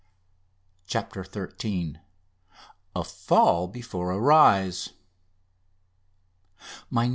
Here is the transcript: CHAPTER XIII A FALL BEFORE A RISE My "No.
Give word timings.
CHAPTER 0.87 1.23
XIII 1.23 1.97
A 2.95 3.03
FALL 3.03 3.67
BEFORE 3.67 4.09
A 4.09 4.19
RISE 4.19 4.93
My 6.89 7.05
"No. 7.07 7.09